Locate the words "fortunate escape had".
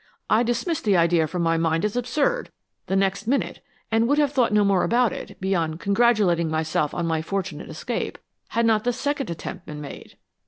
7.21-8.65